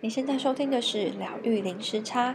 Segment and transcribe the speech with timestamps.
[0.00, 2.34] 你现在收听的是疗愈零时差。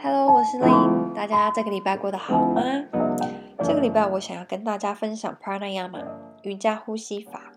[0.00, 2.62] Hello，我是 Lynn，大家这个礼拜过得好吗？
[3.64, 6.06] 这个礼拜我想要跟大家分享 Pranayama
[6.44, 7.52] 瑜伽呼吸法。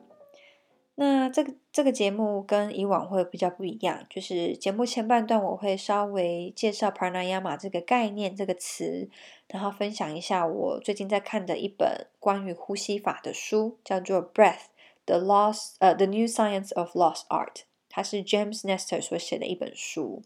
[0.96, 9.10] 那这个这个节目跟以往会比较不一样，就是节目前半段我会稍微介绍 Pranayama 这个概念这个词，
[9.50, 14.68] 然后分享一下我最近在看的一本关于呼吸法的书，叫做《Breath:
[15.06, 17.54] The Lost 呃 The New Science of Lost Art》，
[17.90, 20.22] 它是 James Nestor 所写的一本书。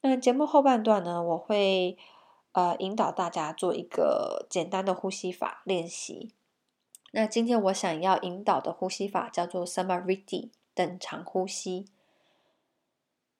[0.00, 1.98] 那节目后半段呢，我会
[2.52, 6.32] 呃引导大家做一个简单的呼吸法练习。
[7.16, 11.86] 那今天我想要引导的呼吸法叫做 Samariddhi 等长呼吸。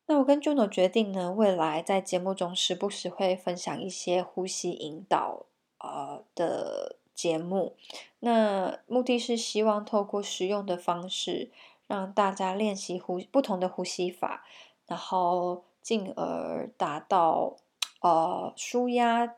[0.07, 5.47] 那我跟 Juno 决定呢，未来在节目中时不时会分享一些呼吸引导
[5.79, 7.75] 呃的节目。
[8.21, 11.51] 那目的是希望透过实用的方式，
[11.89, 14.45] 让大家练习呼不同的呼吸法，
[14.87, 17.57] 然后进而达到
[18.03, 19.35] 呃舒压，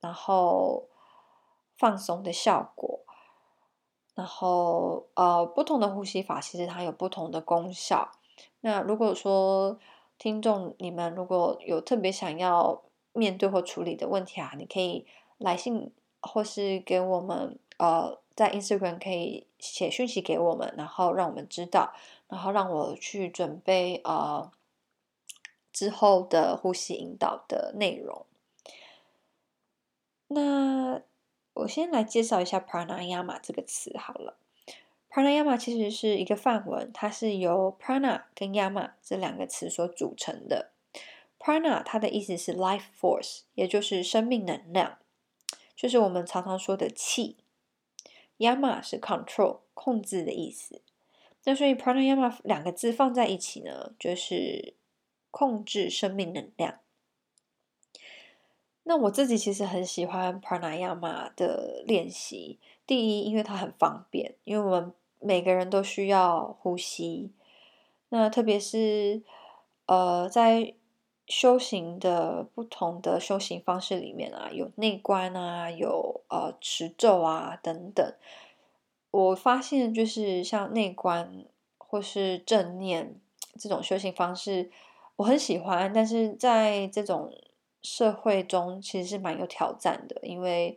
[0.00, 0.88] 然后
[1.78, 2.95] 放松的效果。
[4.16, 8.10] 然后，呃，不同的呼吸法其实它有不同的功效。
[8.62, 9.78] 那如果说
[10.16, 15.06] 听众你们如果有特别想要面对或处理的问题啊，你可以
[15.36, 21.92] 来信或是给我们，呃，在 Instagram 可以写讯息给我们，然后让我们知道，
[22.28, 24.50] 然后让我去准备呃
[25.74, 28.24] 之后的呼吸引导的内容。
[30.28, 31.02] 那。
[31.56, 34.36] 我先来介绍一下 Pranayama 这个词好了。
[35.10, 40.72] Pranayama 其实是一个梵文，它是由 Prana 跟 Yama 这两个词所组成的。
[41.38, 44.98] Prana 它的意思是 life force，也就是生命能量，
[45.74, 47.38] 就是我们常常说的气。
[48.38, 50.82] Yama 是 control 控制的意思。
[51.44, 54.74] 那所以 Pranayama 两个字放在一起呢，就是
[55.30, 56.80] 控制生命能量。
[58.88, 62.60] 那我自己其实很喜欢 Pranayama 的练习。
[62.86, 67.32] 第一，因为它很方便，因为我们每个人都需要呼吸。
[68.10, 69.22] 那特别是
[69.86, 70.72] 呃，在
[71.26, 78.14] 修行的不同的修行方式里面啊，有内观啊，有呃持咒啊等等。
[79.10, 81.44] 我发现就是像内观
[81.76, 83.20] 或是正念
[83.58, 84.70] 这种修行方式，
[85.16, 87.32] 我很喜欢，但是在这种
[87.86, 90.76] 社会中其实是蛮有挑战的，因为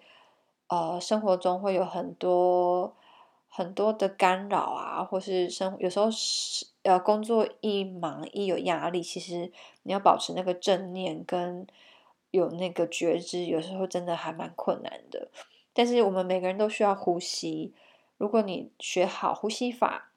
[0.67, 2.95] 呃，生活中会有很多
[3.47, 11.65] 很多的干扰啊，或是生有时候是呃工作一忙一有压力，其实你要保持那个正念跟
[12.29, 15.29] 有那个觉知，有时候真的还蛮困难的。
[15.73, 17.73] 但是我们每个人都需要呼吸，
[18.17, 20.11] 如果你学好呼吸法，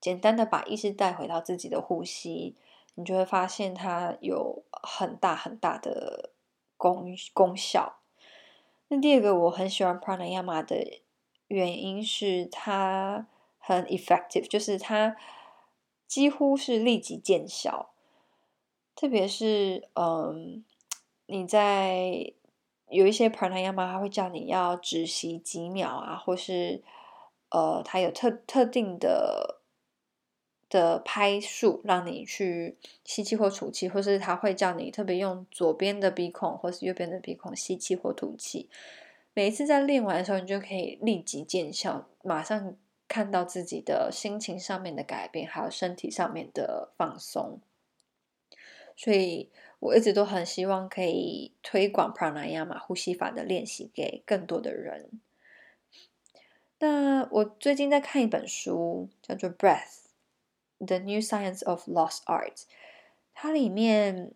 [0.00, 2.56] 简单的把意识带回到自己的呼吸。
[2.98, 6.30] 你就会发现它有很大很大的
[6.76, 8.00] 功功效。
[8.88, 11.00] 那第二个我很喜欢 Pranayama 的
[11.46, 13.28] 原因是它
[13.60, 15.16] 很 effective，就是它
[16.08, 17.90] 几乎是立即见效。
[18.96, 20.64] 特别是嗯，
[21.26, 22.32] 你在
[22.88, 26.82] 有一些 Pranayama，它会叫你要止息几秒啊，或是
[27.50, 29.57] 呃，它有特特定的。
[30.68, 38.68] 的拍数，让你去吸气或吐气，或是他会叫你特别用左边的鼻孔或是右边的鼻孔吸气或吐气。
[39.34, 42.76] 每一次在练完的时候，你就可以立即见效，马上
[43.06, 47.60] 看到自己的心情上面的改变，还有身体上面的放松。
[48.96, 55.20] 所以我一直都很希望可以推广 Pranayama 呼吸法的练习给更多的人。
[56.80, 59.84] 那我最近在看一本书，叫做《Breath》。
[60.78, 62.62] The New Science of Lost Art，
[63.34, 64.32] 它里面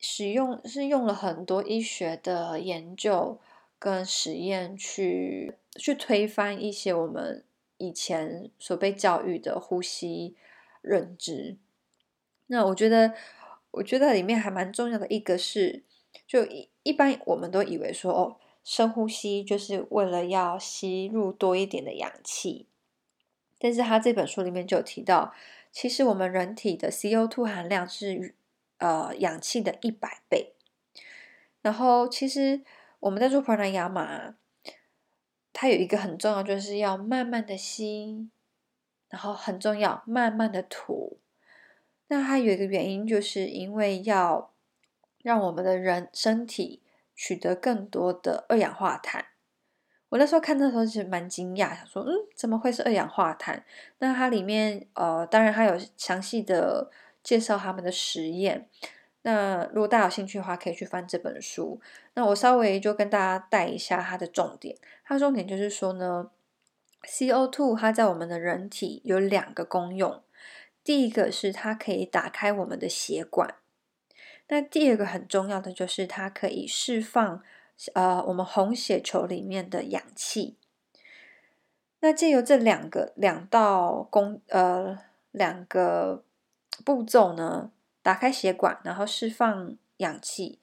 [0.00, 3.38] 使用是用了很多医学的研究
[3.78, 7.44] 跟实验去去推翻一些我们
[7.76, 10.34] 以前所被教育的呼吸
[10.82, 11.56] 认知。
[12.48, 13.14] 那我觉得，
[13.70, 15.84] 我觉得里面还蛮重要的一个是，
[16.26, 22.66] 就一一般我们都以为说，哦，深呼吸就是为了要吸入多一点的氧气，
[23.60, 25.32] 但是他这本书里面就有提到。
[25.72, 28.34] 其实我们人体的 CO2 含量是
[28.78, 30.54] 呃氧气的一百倍，
[31.62, 32.62] 然后其实
[32.98, 34.34] 我们在做 Pranayama，
[35.52, 38.28] 它有一个很重要，就是要慢慢的吸，
[39.08, 41.18] 然后很重要，慢慢的吐。
[42.08, 44.52] 那它有一个原因，就是因为要
[45.22, 46.82] 让我们的人身体
[47.14, 49.29] 取得更多的二氧化碳。
[50.10, 53.64] 我那时候看的时候其实蛮惊讶，想说，嗯，怎么会是二氧化碳？
[54.00, 56.90] 那它里面，呃，当然还有详细的
[57.22, 58.68] 介绍他们的实验。
[59.22, 61.80] 那如果大家有兴趣的话，可以去翻这本书。
[62.14, 64.76] 那我稍微就跟大家带一下它的重点。
[65.04, 66.30] 它重点就是说呢
[67.04, 70.22] ，CO2 它在我们的人体有两个功用。
[70.82, 73.54] 第一个是它可以打开我们的血管。
[74.48, 77.44] 那第二个很重要的就是它可以释放。
[77.94, 80.56] 呃，我们红血球里面的氧气，
[82.00, 84.98] 那借由这两个两道工呃
[85.30, 86.22] 两个
[86.84, 87.72] 步骤呢，
[88.02, 90.58] 打开血管，然后释放氧气，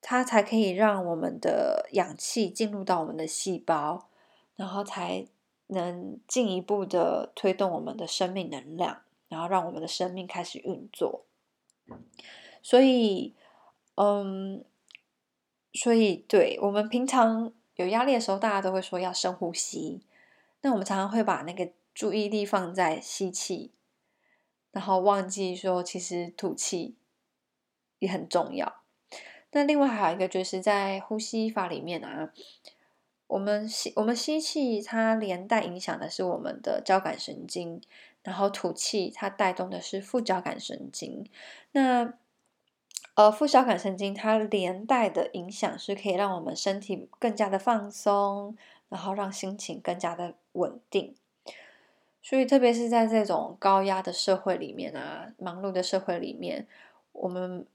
[0.00, 4.08] 它才可以让我们的氧气进入到我们的细胞，
[4.54, 5.26] 然后才
[5.66, 11.24] 能进一步的推动我们的生命能量，然后让我们的生命开始运作。
[12.62, 13.34] 所以，
[13.96, 14.64] 嗯。
[15.72, 20.02] 所以，对，我们平常有压力的时候，大家都会说要深呼吸。
[20.60, 23.72] 那我们常常会把那个注意力放在吸气，
[24.70, 26.94] 然后忘记说其实吐气
[27.98, 28.82] 也很重要。
[29.52, 32.32] 那另外还有一个就是在呼吸法里面啊，
[33.26, 37.82] 我们吸我们吸气，它连带影响的是我们的交感神经，
[38.22, 41.28] 然后吐气它带动的是副交感神经。
[41.72, 42.14] 那
[43.14, 48.56] 呃，副交感神经它连带的影响是可以让我们身体更加的放松，
[48.88, 51.14] 然后让心情更加的稳定。
[52.22, 56.66] 所以，特别是在这种高压的社会里面啊，忙碌的社会里面，
[57.12, 57.66] 我们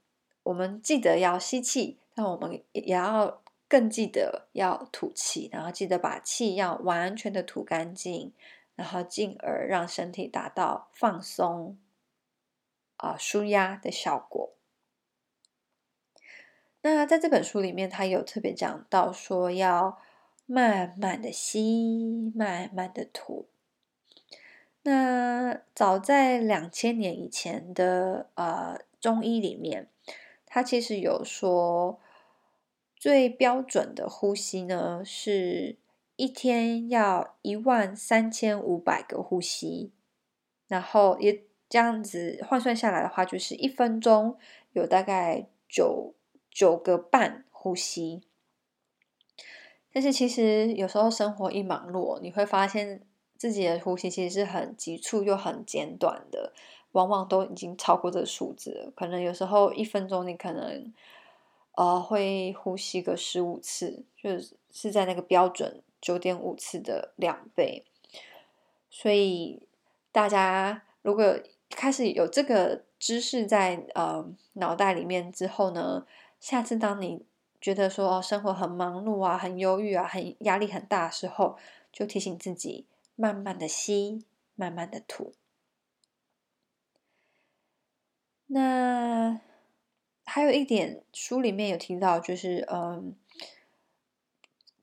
[0.42, 8.32] 我们记得要吸气，但我们也要更记得要吐气，然后记得把气要完全的吐干净，
[8.74, 11.78] 然后进而让身体达到放松
[12.96, 14.57] 啊、舒压的效果。
[16.80, 19.98] 那在这本书里面，他有特别讲到说，要
[20.46, 23.48] 慢慢的吸，慢慢的吐。
[24.82, 29.90] 那早在两千年以前的呃中医里面，
[30.46, 31.98] 他其实有说，
[32.94, 35.76] 最标准的呼吸呢，是
[36.14, 39.92] 一天要一万三千五百个呼吸，
[40.68, 44.38] 然后也这样子换算下来的话，就是一分钟
[44.72, 46.14] 有大概九。
[46.58, 48.20] 九个半呼吸，
[49.92, 53.00] 但是其实有时候生活一忙碌，你会发现
[53.36, 56.52] 自己的呼吸其实是很急促又很简短的，
[56.90, 58.92] 往往都已经超过这个数字。
[58.96, 60.92] 可能有时候一分钟你可能
[61.76, 67.84] 呃会呼吸个十五次，就是是在那个标准九点五次的两倍。
[68.90, 69.62] 所以
[70.10, 71.38] 大家如果
[71.70, 76.04] 开始有这个知识在呃脑袋里面之后呢，
[76.40, 77.26] 下次当你
[77.60, 81.58] 觉得说哦，生活很忙碌啊，很忧郁啊，很压力很大的时候，
[81.92, 82.86] 就提醒自己
[83.16, 84.24] 慢慢的吸，
[84.54, 85.34] 慢慢的吐。
[88.46, 89.40] 那
[90.24, 93.14] 还有一点，书里面有提到，就是嗯，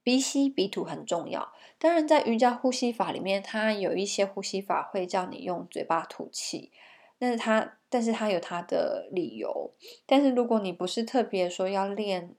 [0.03, 1.53] 鼻吸鼻吐很重要。
[1.79, 6.71] 当然，在瑜伽呼吸法里面，它有一些呼吸法会叫你用嘴巴吐气。
[7.17, 9.73] 但是它，但是他有他的理由。
[10.05, 12.35] 但是如果你不是特别说要练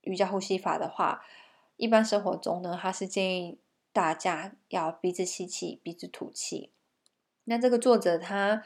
[0.00, 1.22] 瑜伽呼吸法的话，
[1.76, 3.58] 一般生活中呢，他是建议
[3.92, 6.72] 大家要鼻子吸气，鼻子吐气。
[7.44, 8.62] 那这个作者他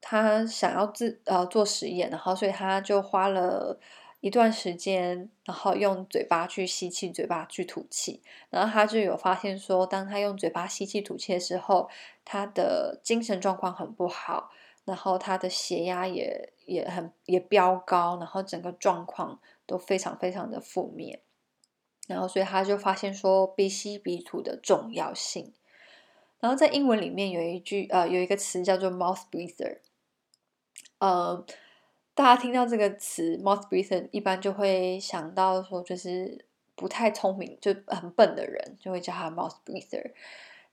[0.00, 3.78] 他想要自呃做实验，然后所以他就花了
[4.18, 8.20] 一段时间，然后用嘴巴去吸气，嘴巴去吐气，
[8.50, 11.88] 然后他就有发现说，当他用嘴巴吸气吐气的时候，
[12.24, 14.50] 他的精神状况很不好。
[14.84, 21.20] 然后他的血压也也很也飙高，然后整个状况都非常非常的负面，
[22.06, 25.52] 然后所以他就发现说鼻吸鼻吐的重要性。
[26.40, 29.78] 然后在英文里面有一句呃有一个词叫做 mouth breather，
[30.98, 31.46] 呃，
[32.14, 40.12] 大家听到这个词 mouth breather 一般就会想到说就是不太聪明就很笨的人就会叫他 mouth breather。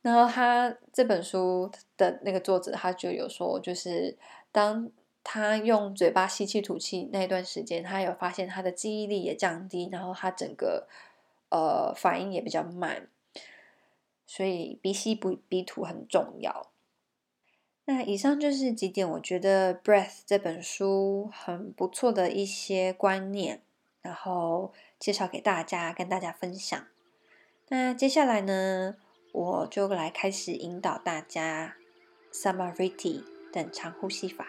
[0.02, 4.18] 然后他这本书的那个作者，他就有说，就是
[4.52, 4.90] 当
[5.24, 10.88] 他用嘴巴吸气吐气那一段时间，他有发现他的记忆力也降低，然后他整个
[11.50, 13.08] 呃反应也比较慢，
[14.26, 16.72] 所以鼻吸不鼻吐很重要。
[17.86, 23.62] 那以上就是几点，我觉得《Breath》这本书很不错的一些观念，
[24.02, 26.88] 然后介绍给大家，跟大家分享。
[27.70, 28.96] 那接下来呢，
[29.32, 31.76] 我就来开始引导大家
[32.32, 34.48] s u m m a r i t y 等长呼吸法。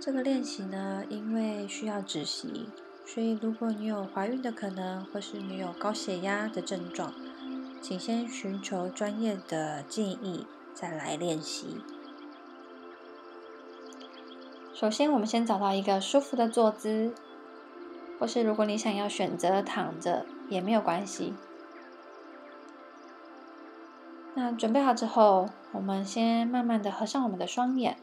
[0.00, 2.68] 这个练习呢，因为需要止息，
[3.04, 7.12] 所以如果你有怀孕的可能，或是你有高血压的症状，
[7.82, 11.82] 请先寻求专业的建议再来练习。
[14.72, 17.12] 首先，我们先找到一个舒服的坐姿，
[18.18, 21.34] 或是如果你想要选择躺着也没有关系。
[24.34, 27.96] 那准备好之后，我们先慢慢的合上我们的双眼。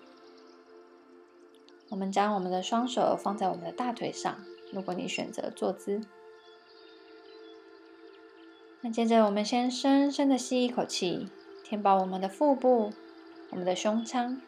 [1.90, 4.36] 我们将我们的双手放在我们的大腿上，
[4.74, 6.02] 如果你选择坐姿。
[8.82, 11.30] 那接着，我们先深深的吸一口气，
[11.64, 12.92] 填饱我们的腹部、
[13.52, 14.42] 我们的胸腔，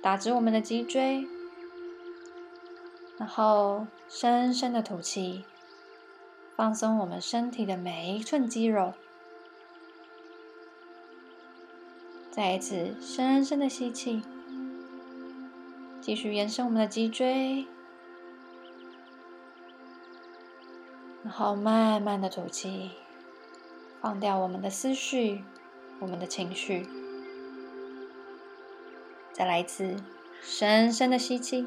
[0.00, 1.26] 打直我们的脊椎，
[3.18, 5.44] 然后深深的吐气，
[6.54, 8.92] 放松我们身体的每一寸肌肉。
[12.30, 14.22] 再一次深深的吸气。
[15.98, 17.66] 继续延伸我们的脊椎，
[21.24, 22.92] 然后慢慢的吐气，
[24.00, 25.42] 放掉我们的思绪，
[25.98, 26.86] 我们的情绪。
[29.32, 29.96] 再来一次，
[30.42, 31.66] 深深的吸气，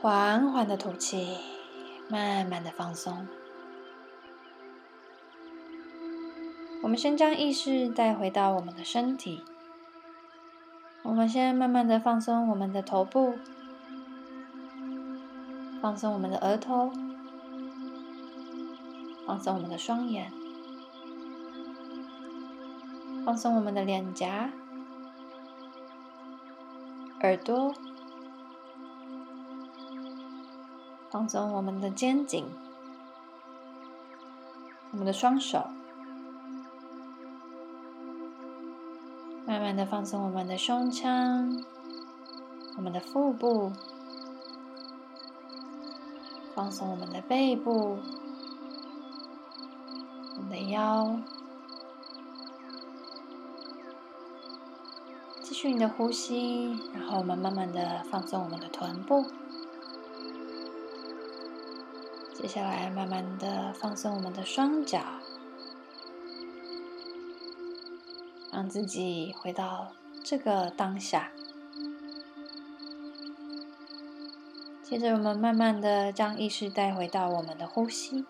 [0.00, 1.38] 缓缓的吐气，
[2.08, 3.26] 慢慢的放松。
[6.80, 9.42] 我们先将意识带回到我们的身体。
[11.02, 13.34] 我们先慢慢的放松我们的头部，
[15.82, 16.92] 放松我们的额头，
[19.26, 20.32] 放松我们的双眼，
[23.24, 24.50] 放松我们的脸颊、
[27.20, 27.74] 耳朵，
[31.10, 32.46] 放松我们的肩颈，
[34.90, 35.66] 我们的双手。
[39.46, 41.64] 慢慢的放松我们的胸腔，
[42.76, 43.72] 我们的腹部，
[46.54, 47.98] 放松我们的背部，
[50.36, 51.18] 我们的腰。
[55.40, 59.24] 继续你的呼吸，然后我们慢慢的放松我们的臀部。
[62.40, 65.00] 接下来，慢慢的放松我们的双脚。
[68.52, 69.92] 让自己回到
[70.24, 71.32] 这个当下。
[74.84, 78.24] 接着，我们慢慢的将意识带回到我们的呼吸。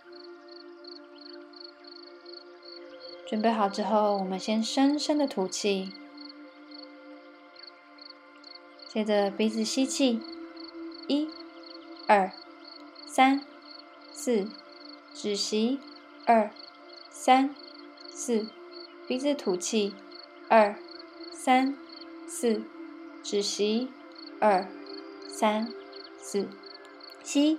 [3.26, 5.92] 准备好之后，我们先深深的吐气，
[8.88, 10.22] 接着鼻子吸气，
[11.06, 11.28] 一、
[12.06, 12.32] 二、
[13.06, 13.44] 三、
[14.28, 14.46] 四，
[15.14, 15.80] 止息，
[16.26, 16.50] 二、
[17.10, 17.54] 三、
[18.10, 18.46] 四，
[19.06, 19.94] 鼻子吐气。
[20.50, 20.76] 二、
[21.32, 21.74] 三、
[22.26, 22.62] 四，
[23.22, 23.88] 止息。
[24.38, 24.68] 二、
[25.26, 25.72] 三、
[26.20, 26.46] 四，
[27.24, 27.58] 吸。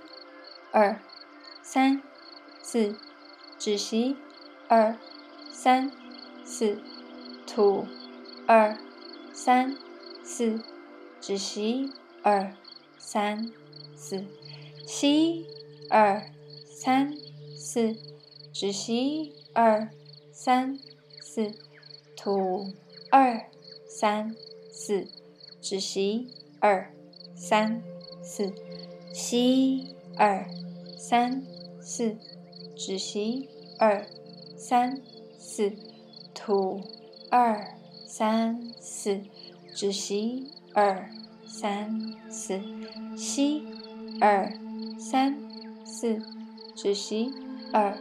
[0.70, 1.00] 二、
[1.60, 2.00] 三、
[2.62, 2.94] 四，
[3.58, 4.16] 止息。
[4.68, 4.96] 二、
[5.50, 5.90] 三、
[6.44, 6.80] 四，
[7.48, 7.84] 吐。
[8.46, 8.78] 二、
[9.32, 9.76] 三、
[10.22, 10.60] 四，
[11.20, 11.90] 止息。
[12.22, 12.54] 二、
[12.96, 13.50] 三、
[13.96, 14.24] 四，
[14.86, 15.48] 吸。
[15.90, 16.22] 二、
[16.80, 17.14] 三、
[17.56, 17.94] 四，
[18.52, 19.32] 止息。
[19.52, 19.90] 二、
[20.32, 20.78] 三、
[21.20, 21.52] 四。
[22.22, 22.66] 吐，
[23.10, 23.46] 二
[23.88, 24.36] 三
[24.70, 25.08] 四，
[25.58, 26.28] 止息，
[26.60, 26.92] 二
[27.34, 27.82] 三
[28.22, 28.52] 四，
[29.10, 30.46] 吸，二
[30.98, 31.42] 三
[31.80, 32.18] 四，
[32.76, 34.06] 止息，二
[34.54, 35.00] 三
[35.38, 35.72] 四，
[36.34, 36.82] 吐，
[37.30, 37.74] 二
[38.06, 39.22] 三四，
[39.74, 41.08] 止息，二
[41.46, 41.98] 三
[42.30, 42.60] 四，
[43.16, 43.62] 吸，
[44.20, 44.52] 二
[44.98, 45.38] 三
[45.86, 46.20] 四，
[46.80, 47.34] 止息，
[47.72, 47.96] 二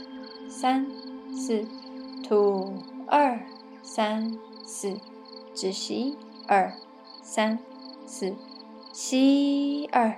[0.48, 0.88] 三
[1.33, 1.65] 四，
[2.24, 2.74] 吐，
[3.07, 3.39] 二。
[3.81, 4.98] 三四，
[5.55, 6.15] 止息，
[6.48, 6.71] 二
[7.24, 7.57] 三
[8.05, 8.36] 四，
[8.93, 10.15] 吸，二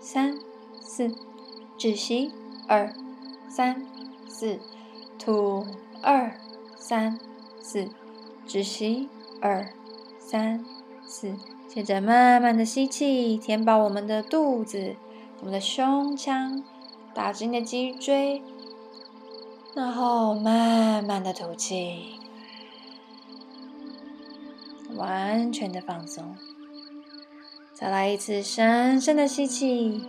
[0.00, 0.38] 三
[0.80, 1.12] 四，
[1.76, 2.32] 止息，
[2.66, 2.94] 二
[3.46, 3.84] 三
[4.26, 4.58] 四，
[5.18, 5.66] 吐，
[6.00, 6.32] 二
[6.78, 7.18] 三
[7.60, 7.88] 四，
[8.46, 9.10] 止息，
[9.42, 9.68] 二
[10.18, 10.64] 三
[11.04, 11.34] 四。
[11.68, 14.96] 接着慢慢的吸气，填饱我们的肚子，
[15.40, 16.64] 我们的胸腔，
[17.14, 18.42] 打直你的脊椎，
[19.74, 22.16] 然后慢慢的吐气。
[24.96, 26.36] 完全的放松，
[27.72, 30.04] 再来一次深深的吸气，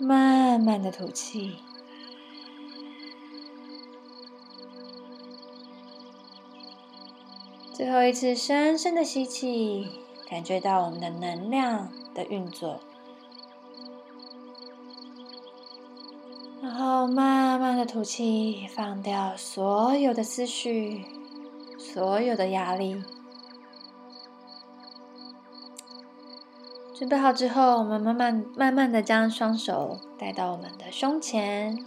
[0.00, 1.56] 慢慢的吐气，
[7.74, 9.88] 最后一次深深的吸气，
[10.28, 12.80] 感觉到我们的能量的运作，
[17.00, 21.06] 后慢慢的吐气，放掉所有的思绪。
[21.78, 23.02] 所有的压力。
[26.94, 31.82] 准备好之后，我们慢慢、慢慢的将双手带到我们的胸前，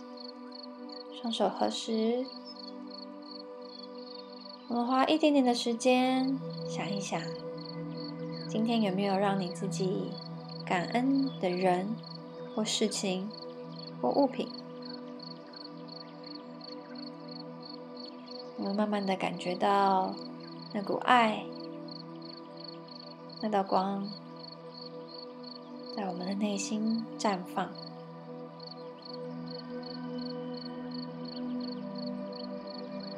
[1.21, 2.25] 双手合十。
[4.67, 7.21] 我们花一点点的时间想一想，
[8.49, 10.09] 今天有没有让你自己
[10.65, 11.95] 感恩的人
[12.55, 13.29] 或事情
[14.01, 14.49] 或物品？
[18.63, 20.15] 我们慢慢的感觉到
[20.71, 21.43] 那股爱，
[23.41, 24.07] 那道光。
[25.93, 27.69] 在我们的内心绽放。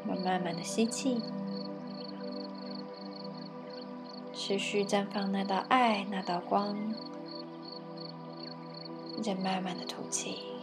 [0.07, 1.21] 我们慢慢的吸气，
[4.33, 6.75] 持续绽放那道爱，那道光。
[9.21, 10.54] 再慢慢的吐气。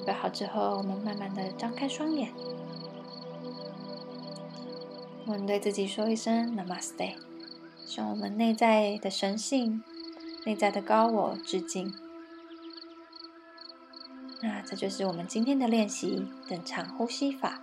[0.00, 2.32] 准备好之后，我们慢慢的张开双眼。
[5.26, 7.16] 我们对自己说一声 Namaste。
[7.84, 9.82] 向我们内在的神性、
[10.46, 11.92] 内在的高我致敬。
[14.40, 17.60] 那这就是我们今天的练习——等长呼吸法。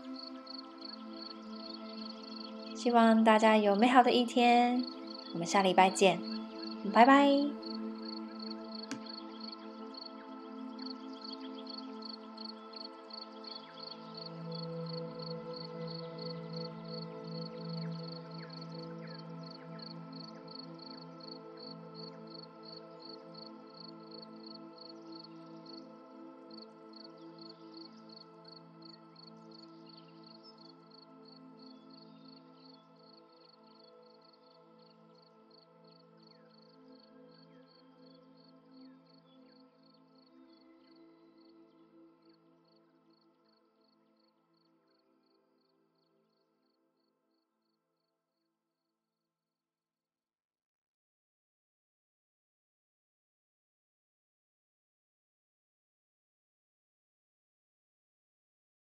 [2.76, 4.86] 希望大家有美好的一天。
[5.34, 6.22] 我们下礼拜见，
[6.94, 7.67] 拜拜。